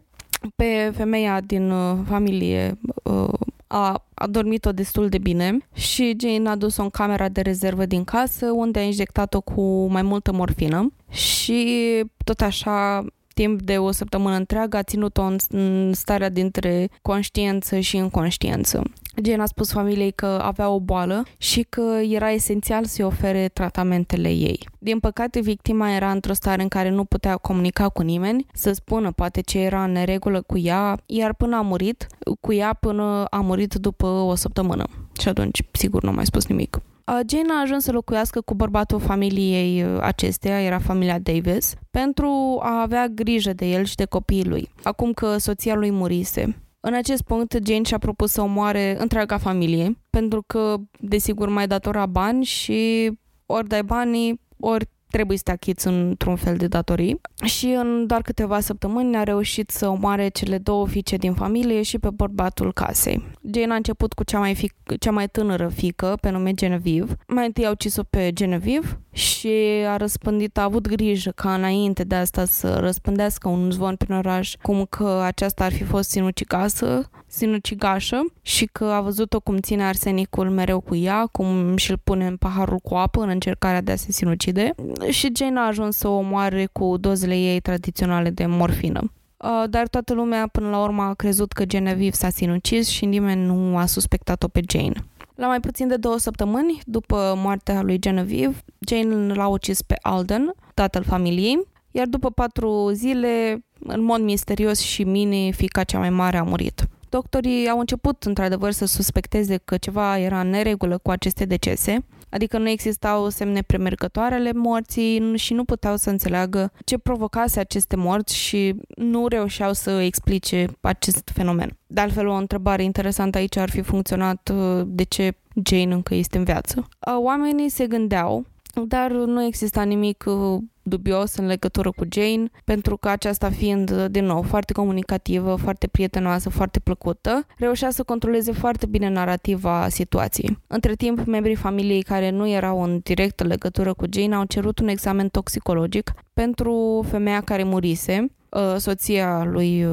[0.55, 3.29] Pe femeia din uh, familie uh,
[3.67, 8.03] a, a dormit-o destul de bine și Jane a dus-o în camera de rezervă din
[8.03, 13.05] casă unde a injectat-o cu mai multă morfină și tot așa
[13.39, 18.81] timp de o săptămână întreagă a ținut-o în starea dintre conștiență și inconștiență.
[19.23, 24.29] Jane a spus familiei că avea o boală și că era esențial să-i ofere tratamentele
[24.29, 24.67] ei.
[24.79, 29.11] Din păcate, victima era într-o stare în care nu putea comunica cu nimeni, să spună
[29.11, 32.07] poate ce era în neregulă cu ea, iar până a murit,
[32.39, 34.85] cu ea până a murit după o săptămână.
[35.19, 36.81] Și atunci, sigur, nu a mai spus nimic.
[37.09, 42.81] Jane a ajuns să locuiască cu bărbatul familiei uh, acesteia, era familia Davis, pentru a
[42.81, 46.63] avea grijă de el și de copiii lui, acum că soția lui murise.
[46.79, 52.05] În acest punct, Jane și-a propus să omoare întreaga familie, pentru că, desigur, mai datora
[52.05, 53.11] bani și
[53.45, 58.21] ori dai banii, ori trebuie să te achiți într-un fel de datorii și în doar
[58.21, 63.27] câteva săptămâni a reușit să omoare cele două fiice din familie și pe bărbatul casei.
[63.53, 67.17] Jane a început cu cea mai, fic- cea mai tânără fică, pe nume Genevieve.
[67.27, 69.51] Mai întâi au ucis-o pe Genevieve și
[69.87, 74.53] a răspândit, a avut grijă ca înainte de asta să răspândească un zvon prin oraș,
[74.61, 80.49] cum că aceasta ar fi fost sinucigasă sinucigașă și că a văzut-o cum ține arsenicul
[80.49, 84.11] mereu cu ea, cum și-l pune în paharul cu apă în încercarea de a se
[84.11, 84.75] sinucide
[85.09, 89.11] și Jane a ajuns să o omoare cu dozele ei tradiționale de morfină.
[89.37, 93.45] Uh, dar toată lumea până la urmă a crezut că Genevieve s-a sinucis și nimeni
[93.45, 95.03] nu a suspectat-o pe Jane.
[95.35, 100.53] La mai puțin de două săptămâni după moartea lui Genevieve, Jane l-a ucis pe Alden,
[100.73, 106.37] tatăl familiei, iar după patru zile, în mod misterios și mini, fica cea mai mare
[106.37, 106.87] a murit.
[107.09, 112.57] Doctorii au început într-adevăr să suspecteze că ceva era în neregulă cu aceste decese, adică
[112.57, 118.35] nu existau semne premergătoare ale morții și nu puteau să înțeleagă ce provocase aceste morți
[118.35, 121.77] și nu reușeau să explice acest fenomen.
[121.87, 126.37] De altfel, o întrebare interesantă aici ar fi funcționat uh, de ce Jane încă este
[126.37, 126.79] în viață.
[126.79, 128.45] Uh, oamenii se gândeau
[128.87, 134.05] dar nu exista nimic uh, dubios în legătură cu Jane, pentru că aceasta fiind, uh,
[134.09, 140.57] din nou, foarte comunicativă, foarte prietenoasă, foarte plăcută, reușea să controleze foarte bine narativa situației.
[140.67, 144.87] Între timp, membrii familiei care nu erau în directă legătură cu Jane au cerut un
[144.87, 149.87] examen toxicologic pentru femeia care murise, uh, soția lui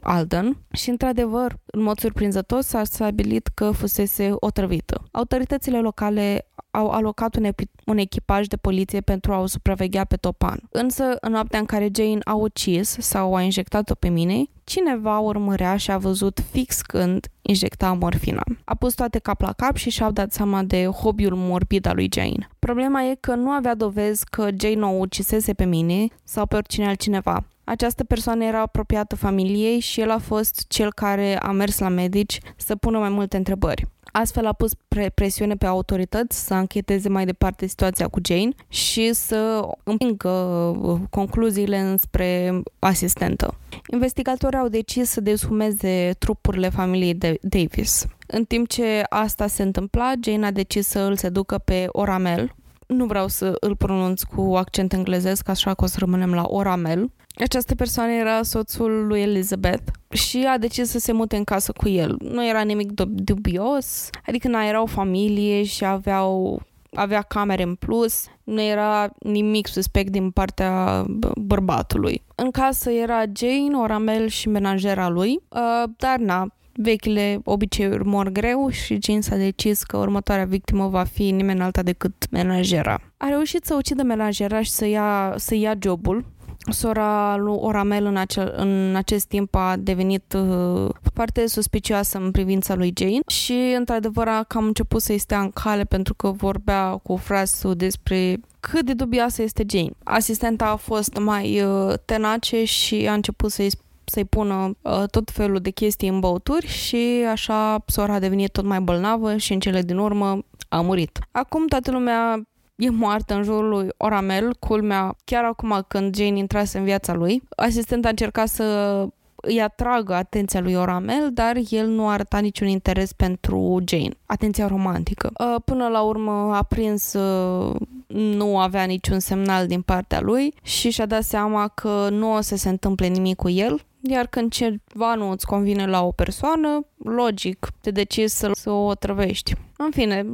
[0.00, 5.02] Alden și, într-adevăr, în mod surprinzător, s-a stabilit că fusese otrăvită.
[5.10, 10.16] Autoritățile locale au alocat un, epi- un echipaj de poliție pentru a o supraveghea pe
[10.16, 10.60] Topan.
[10.70, 15.76] Însă, în noaptea în care Jane a ucis sau a injectat-o pe mine, cineva urmărea
[15.76, 18.42] și a văzut fix când injecta morfina.
[18.64, 22.08] A pus toate cap la cap și și-au dat seama de hobby-ul morbid al lui
[22.12, 22.48] Jane.
[22.58, 26.86] Problema e că nu avea dovezi că Jane o ucisese pe mine sau pe oricine
[26.86, 27.44] altcineva.
[27.68, 32.40] Această persoană era apropiată familiei și el a fost cel care a mers la medici
[32.56, 33.86] să pună mai multe întrebări.
[34.12, 39.12] Astfel a pus pre- presiune pe autorități să încheteze mai departe situația cu Jane și
[39.12, 43.54] să împingă uh, concluziile înspre asistentă.
[43.92, 48.06] Investigatorii au decis să deshumeze trupurile familiei de Davis.
[48.26, 52.52] În timp ce asta se întâmpla, Jane a decis să îl seducă pe Oramel,
[52.88, 57.10] nu vreau să îl pronunț cu accent englezesc, așa că o să rămânem la Oramel.
[57.40, 61.88] Această persoană era soțul lui Elizabeth și a decis să se mute în casă cu
[61.88, 62.16] el.
[62.18, 68.26] Nu era nimic dubios, adică nu era o familie și aveau avea camere în plus,
[68.44, 71.04] nu era nimic suspect din partea
[71.36, 72.22] bărbatului.
[72.34, 78.68] În casă era Jane, Oramel și menajera lui, uh, dar na, vechile obiceiuri mor greu
[78.68, 83.00] și Jane s-a decis că următoarea victimă va fi nimeni alta decât menajera.
[83.16, 86.24] A reușit să ucidă menajera și să ia, să ia jobul
[86.70, 92.74] Sora lui Oramel în, acel, în acest timp a devenit uh, foarte suspicioasă în privința
[92.74, 97.16] lui Jane și într-adevăr a cam început să-i stea în cale pentru că vorbea cu
[97.16, 99.90] frasul despre cât de dubioasă este Jane.
[100.04, 103.70] Asistenta a fost mai uh, tenace și a început să-i
[104.10, 108.64] să-i pună uh, tot felul de chestii în băuturi și așa sora a devenit tot
[108.64, 111.18] mai bolnavă și în cele din urmă a murit.
[111.30, 112.42] Acum toată lumea
[112.78, 117.42] e moartă în jurul lui Oramel, culmea, chiar acum când Jane intrase în viața lui.
[117.56, 123.12] Asistenta a încercat să îi atragă atenția lui Oramel, dar el nu arăta niciun interes
[123.12, 125.30] pentru Jane, atenția romantică.
[125.38, 127.74] Uh, până la urmă a prins uh,
[128.06, 132.56] nu avea niciun semnal din partea lui și și-a dat seama că nu o să
[132.56, 137.66] se întâmple nimic cu el, iar când ceva nu îți convine la o persoană, logic,
[137.80, 139.54] te decizi să, să o trăvești.
[139.76, 140.26] În fine,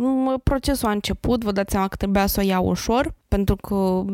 [0.42, 4.04] procesul a început, vă dați seama că trebuia să o iau ușor, pentru că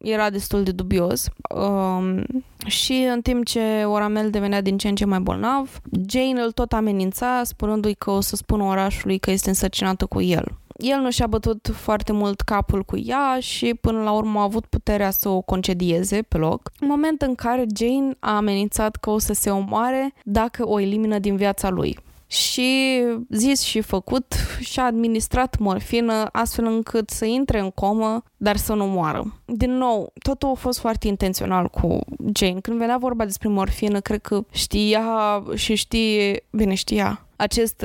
[0.00, 1.28] era destul de dubios.
[1.54, 2.24] Um,
[2.66, 6.72] și în timp ce Oramel devenea din ce în ce mai bolnav, Jane îl tot
[6.72, 10.44] amenința, spunându-i că o să spună orașului că este însărcinată cu el
[10.78, 14.66] el nu și-a bătut foarte mult capul cu ea și până la urmă a avut
[14.66, 16.70] puterea să o concedieze pe loc.
[16.80, 21.18] În moment în care Jane a amenințat că o să se omoare dacă o elimină
[21.18, 27.70] din viața lui și zis și făcut și-a administrat morfină astfel încât să intre în
[27.70, 29.40] comă, dar să nu moară.
[29.44, 31.98] Din nou, totul a fost foarte intențional cu
[32.34, 32.60] Jane.
[32.60, 35.02] Când venea vorba despre morfină, cred că știa
[35.54, 37.84] și știe, bine știa, acest,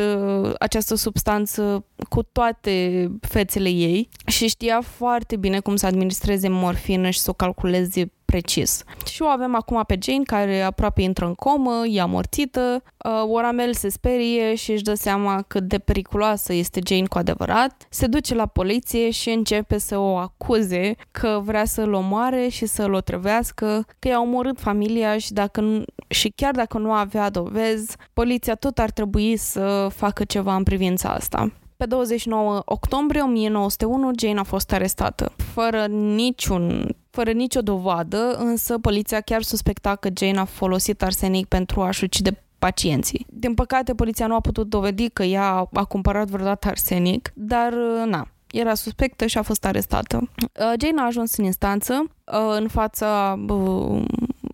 [0.60, 7.20] această substanță cu toate fețele ei și știa foarte bine cum să administreze morfină și
[7.20, 8.84] să o calculeze precis.
[9.06, 13.74] Și o avem acum pe Jane care aproape intră în comă, e amorțită, uh, Oramel
[13.74, 18.36] se sperie și își dă seama cât de periculoasă este Jane cu adevărat, se duce
[18.36, 24.08] la poliție și începe să o acuze că vrea să-l omoare și să-l otrăvească, că
[24.08, 29.38] i-a omorât familia și, dacă, și chiar dacă nu avea dovezi, poliția tot ar trebui
[29.38, 31.52] să facă ceva în privința asta.
[31.78, 39.22] Pe 29 octombrie 1901, Jane a fost arestată, fără niciun fără nicio dovadă, însă poliția
[39.22, 43.26] chiar suspecta că Jane a folosit arsenic pentru a-și ucide pacienții.
[43.30, 47.74] Din păcate, poliția nu a putut dovedi că ea a cumpărat vreodată arsenic, dar
[48.06, 48.28] na,
[48.60, 50.30] era suspectă și a fost arestată.
[50.38, 54.04] Uh, Jane a ajuns în instanță, uh, în fața uh,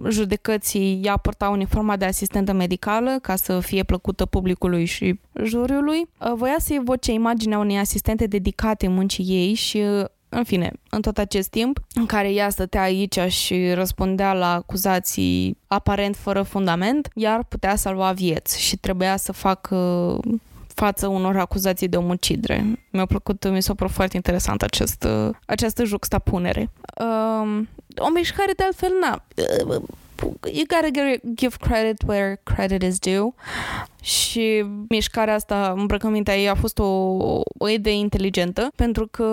[0.10, 6.10] judecății ea purta uniforma de asistentă medicală ca să fie plăcută publicului și juriului.
[6.36, 9.84] Voia să evoce imaginea unei asistente dedicate muncii ei și
[10.30, 15.58] în fine, în tot acest timp în care ea stătea aici și răspundea la acuzații
[15.68, 19.76] aparent fără fundament, iar putea salva vieți și trebuia să facă
[20.80, 22.80] față unor acuzații de omucidere.
[22.92, 25.08] Mi-a plăcut, mi s-a părut foarte interesant acest,
[25.46, 26.70] această juxtapunere.
[27.02, 27.68] Um,
[27.98, 29.24] o mișcare de altfel, na,
[30.52, 33.34] you gotta give credit where credit is due
[34.02, 36.86] și mișcarea asta, îmbrăcămintea ei a fost o,
[37.58, 39.26] o idee inteligentă pentru că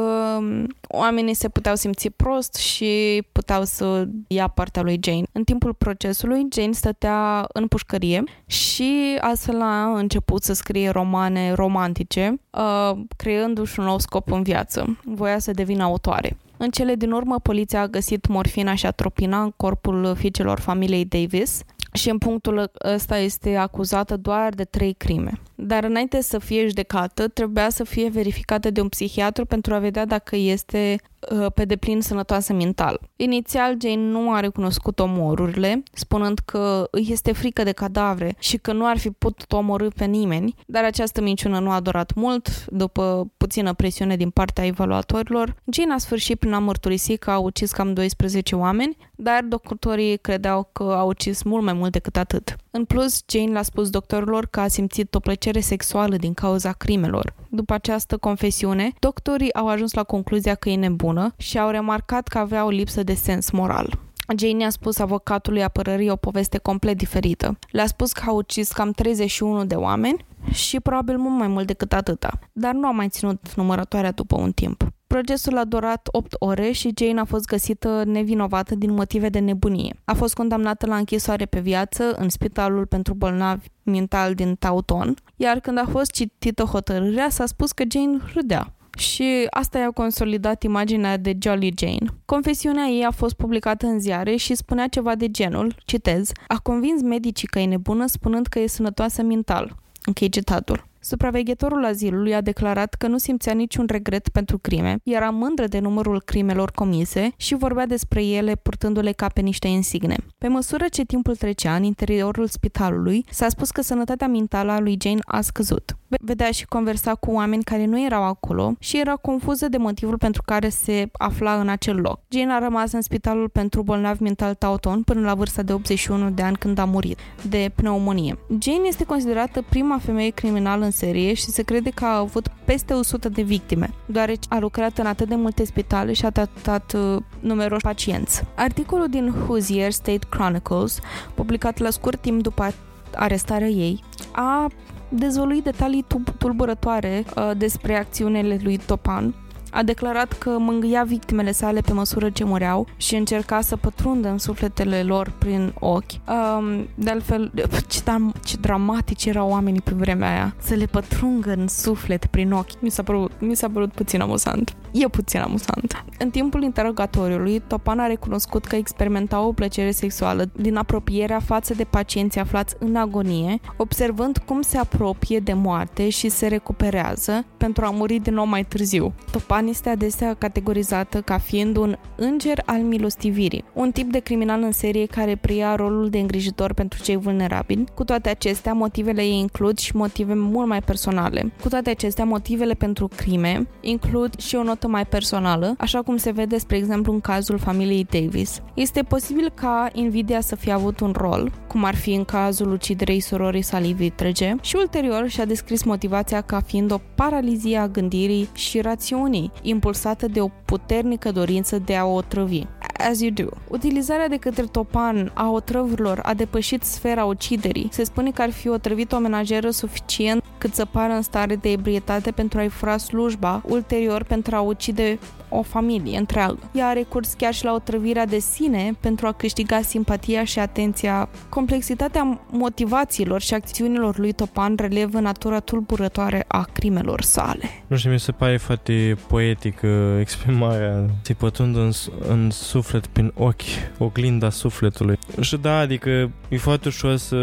[0.88, 5.26] oamenii se puteau simți prost și puteau să ia partea lui Jane.
[5.32, 12.40] În timpul procesului, Jane stătea în pușcărie și astfel a început să scrie romane romantice,
[12.50, 14.98] uh, creându-și un nou scop în viață.
[15.04, 16.36] Voia să devină autoare.
[16.56, 21.62] În cele din urmă, poliția a găsit morfina și atropina în corpul fiicelor familiei Davis
[21.92, 25.40] și în punctul ăsta este acuzată doar de trei crime.
[25.56, 30.04] Dar înainte să fie judecată, trebuia să fie verificată de un psihiatru pentru a vedea
[30.04, 30.98] dacă este
[31.30, 33.00] Uh, pe deplin sănătoasă mental.
[33.16, 38.72] Inițial, Jane nu a recunoscut omorurile, spunând că îi este frică de cadavre și că
[38.72, 42.64] nu ar fi putut omorâ pe nimeni, dar această minciună nu a durat mult.
[42.66, 47.70] După puțină presiune din partea evaluatorilor, Jane a sfârșit prin a mărturisi că a ucis
[47.70, 52.56] cam 12 oameni, dar doctorii credeau că a ucis mult mai mult decât atât.
[52.70, 57.34] În plus, Jane l-a spus doctorilor că a simțit o plăcere sexuală din cauza crimelor.
[57.48, 62.38] După această confesiune, doctorii au ajuns la concluzia că e nebună și au remarcat că
[62.38, 64.05] avea o lipsă de sens moral.
[64.38, 67.58] Jane a spus avocatului apărării o poveste complet diferită.
[67.70, 71.92] Le-a spus că a ucis cam 31 de oameni și probabil mult mai mult decât
[71.92, 74.84] atâta, dar nu a mai ținut numărătoarea după un timp.
[75.06, 79.96] Procesul a durat 8 ore și Jane a fost găsită nevinovată din motive de nebunie.
[80.04, 85.60] A fost condamnată la închisoare pe viață în spitalul pentru bolnavi mental din Tauton, iar
[85.60, 91.16] când a fost citită hotărârea s-a spus că Jane râdea și asta i-a consolidat imaginea
[91.16, 92.06] de Jolly Jane.
[92.24, 97.02] Confesiunea ei a fost publicată în ziare și spunea ceva de genul, citez, a convins
[97.02, 99.76] medicii că e nebună spunând că e sănătoasă mental.
[100.04, 100.86] Închei citatul.
[101.00, 106.22] Supraveghetorul azilului a declarat că nu simțea niciun regret pentru crime, era mândră de numărul
[106.22, 110.16] crimelor comise și vorbea despre ele purtându-le ca pe niște insigne.
[110.38, 114.96] Pe măsură ce timpul trecea în interiorul spitalului, s-a spus că sănătatea mentală a lui
[115.02, 115.96] Jane a scăzut.
[116.20, 120.42] Vedea și conversa cu oameni care nu erau acolo și era confuză de motivul pentru
[120.42, 122.20] care se afla în acel loc.
[122.28, 126.42] Jane a rămas în spitalul pentru bolnavi mental Tauton până la vârsta de 81 de
[126.42, 128.38] ani când a murit de pneumonie.
[128.58, 132.92] Jane este considerată prima femeie criminală în serie și se crede că a avut peste
[132.92, 137.22] 100 de victime, deoarece a lucrat în atât de multe spitale și a tratat uh,
[137.40, 138.44] numeroși pacienți.
[138.54, 140.98] Articolul din Hoosier State Chronicles,
[141.34, 142.72] publicat la scurt timp după
[143.14, 144.70] arestarea ei, a
[145.08, 146.04] dezvăluit detalii
[146.38, 149.34] tulburătoare uh, despre acțiunile lui Topan
[149.76, 154.38] a declarat că mângâia victimele sale pe măsură ce mureau și încerca să pătrundă în
[154.38, 156.10] sufletele lor prin ochi.
[156.28, 157.52] Um, de altfel,
[157.88, 158.02] ce,
[158.44, 160.54] ce dramatici erau oamenii pe vremea aia.
[160.58, 162.80] Să le pătrungă în suflet prin ochi.
[162.80, 164.76] Mi s-a părut, mi s-a părut puțin amuzant.
[164.92, 166.04] E puțin amuzant.
[166.18, 171.84] În timpul interogatoriului, Topan a recunoscut că experimenta o plăcere sexuală din apropierea față de
[171.84, 177.90] pacienții aflați în agonie, observând cum se apropie de moarte și se recuperează pentru a
[177.90, 179.14] muri din nou mai târziu.
[179.30, 184.62] Topan Ivan este adesea categorizată ca fiind un înger al milostivirii, un tip de criminal
[184.62, 187.84] în serie care preia rolul de îngrijitor pentru cei vulnerabili.
[187.94, 191.52] Cu toate acestea, motivele ei includ și motive mult mai personale.
[191.62, 196.30] Cu toate acestea, motivele pentru crime includ și o notă mai personală, așa cum se
[196.30, 198.60] vede, spre exemplu, în cazul familiei Davis.
[198.74, 203.20] Este posibil ca invidia să fie avut un rol, cum ar fi în cazul uciderei
[203.20, 208.80] sororii sale vitrege, și ulterior și-a descris motivația ca fiind o paralizie a gândirii și
[208.80, 212.62] rațiunii, impulsată de o puternică dorință de a o otrăvi.
[213.10, 213.56] As you do.
[213.68, 217.88] Utilizarea de către Topan a otrăvurilor a depășit sfera uciderii.
[217.92, 221.70] Se spune că ar fi otrăvit o menajeră suficient cât să pară în stare de
[221.70, 226.58] ebrietate pentru a-i fura slujba, ulterior pentru a ucide o familie întreagă.
[226.72, 231.28] Ea a recurs chiar și la otrăvirea de sine pentru a câștiga simpatia și atenția.
[231.48, 237.84] Complexitatea motivațiilor și acțiunilor lui Topan relevă natura tulburătoare a crimelor sale.
[237.86, 241.90] Nu știu, mi se pare foarte poetică exprimarea se pătrund în,
[242.28, 243.62] în suflet prin ochi,
[243.98, 245.18] oglinda sufletului.
[245.40, 247.36] Și da, adică e foarte ușor să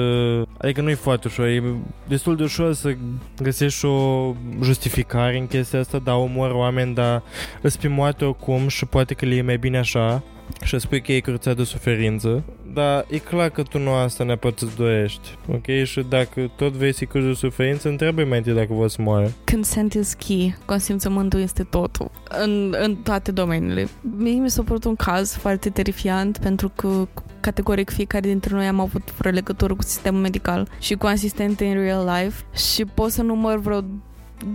[0.57, 1.63] Adică nu e foarte ușor, e
[2.07, 2.95] destul de ușor să
[3.41, 7.24] găsești o justificare în chestia asta, dar omor oameni, dar
[7.61, 10.24] îți pe moarte oricum și poate că le e mai bine așa
[10.64, 12.43] și spui că e curățat de suferință,
[12.74, 15.84] dar e clar că tu nu asta neapărat îți dorești, ok?
[15.84, 19.32] Și dacă tot vei să de suferință, întreabă mai întâi dacă vă să moară.
[19.51, 20.55] Consent is key.
[20.65, 22.11] Consimțământul este totul.
[22.43, 23.88] În, în toate domeniile.
[24.17, 27.07] Mie mi s-a părut un caz foarte terifiant pentru că
[27.39, 31.74] categoric fiecare dintre noi am avut vreo legătură cu sistemul medical și cu asistente în
[31.74, 32.43] real life
[32.74, 33.84] și pot să număr vreo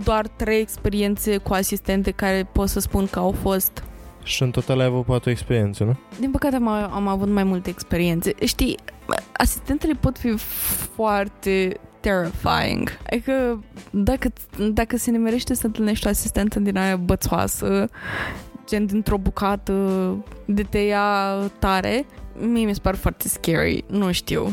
[0.03, 3.83] doar trei experiențe cu asistente care pot să spun că au fost
[4.29, 5.97] și în total ai avut patru experiențe, nu?
[6.19, 8.33] Din păcate am, am avut mai multe experiențe.
[8.45, 8.77] Știi,
[9.31, 10.35] asistentele pot fi
[10.95, 12.89] foarte terrifying.
[13.05, 14.31] Adică dacă,
[14.71, 17.89] dacă se nimerește să întâlnești o asistentă din aia bățoasă,
[18.67, 19.73] gen dintr-o bucată
[20.45, 22.05] de te ia tare,
[22.39, 23.83] mie mi se par foarte scary.
[23.87, 24.51] Nu știu.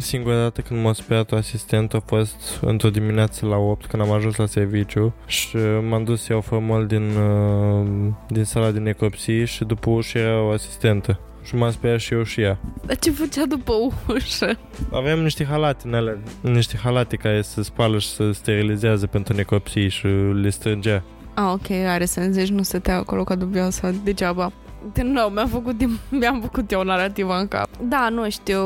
[0.00, 4.10] Singura dată când m-a speriat o asistent a fost într-o dimineață la 8 când am
[4.10, 5.56] ajuns la serviciu și
[5.88, 10.42] m-am dus să iau formol din, uh, din sala de necropsie și după ușă era
[10.42, 11.20] o asistentă.
[11.42, 12.58] Și m-am speriat și eu și ea.
[12.86, 13.72] Dar ce făcea după
[14.08, 14.58] ușă?
[14.92, 19.88] Aveam niște halate în alea, niște halate care se spală și se sterilizează pentru necropsie
[19.88, 20.06] și
[20.42, 21.02] le strângea.
[21.34, 24.52] Ah, ok, are sens, deci nu stătea acolo ca dubioasă degeaba.
[24.92, 25.74] Din nou, mi-am făcut,
[26.20, 27.68] mi-am făcut eu narrativă în cap.
[27.82, 28.62] Da, nu știu,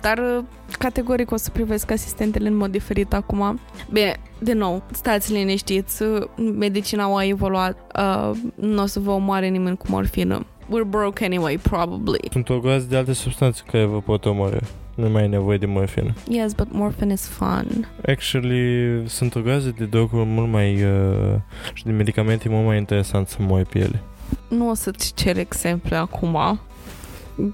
[0.00, 0.44] dar uh,
[0.78, 3.60] categoric o să privesc asistentele în mod diferit acum.
[3.90, 6.02] Bine, din nou, stați liniștiți,
[6.58, 10.46] medicina a evoluat, uh, nu o să vă omoare nimeni cu morfină.
[10.66, 12.28] We're broke anyway, probably.
[12.30, 14.58] Sunt o groază de alte substanțe care vă pot omorâ.
[14.94, 16.14] Nu mai e nevoie de morfină.
[16.28, 17.88] Yes, but morphine is fun.
[18.06, 20.82] Actually, sunt o groază de droguri mult mai...
[20.82, 21.34] Uh,
[21.72, 24.02] și de medicamente mult mai interesant să mori pe ele.
[24.48, 26.58] Nu o să-ți cer exemple acum,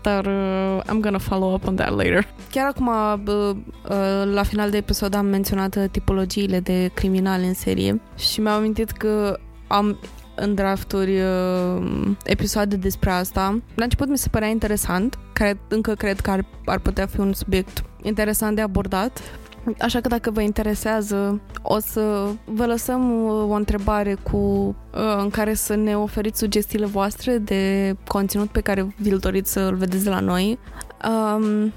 [0.03, 2.27] dar uh, I'm gonna follow up on that later.
[2.51, 3.55] Chiar acum, uh,
[3.91, 8.57] uh, la final de episod, am menționat uh, tipologiile de criminali în serie și mi-am
[8.57, 9.99] amintit că am
[10.35, 11.83] în drafturi uh,
[12.25, 13.61] episoade despre asta.
[13.75, 17.33] La început mi se părea interesant, care încă cred că ar, ar putea fi un
[17.33, 19.21] subiect interesant de abordat,
[19.81, 25.31] Așa că dacă vă interesează, o să vă lăsăm uh, o întrebare cu uh, în
[25.31, 30.11] care să ne oferiți sugestiile voastre de conținut pe care vi-l doriți să-l vedeți de
[30.11, 30.59] la noi.
[31.09, 31.73] Um,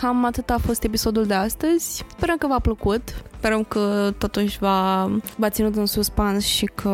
[0.00, 2.04] cam atât a fost episodul de astăzi.
[2.16, 3.22] Sperăm că v-a plăcut.
[3.36, 6.88] Sperăm că totuși v-a, v-a ținut în suspans și că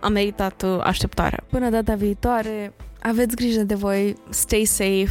[0.00, 1.44] a meritat uh, așteptarea.
[1.50, 2.72] Până data viitoare,
[3.02, 5.10] aveți grijă de voi, stay safe,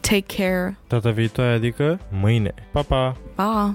[0.00, 0.78] take care.
[0.88, 2.54] Data viitoare, adică mâine.
[2.72, 3.16] Pa, pa!
[3.34, 3.74] Pa!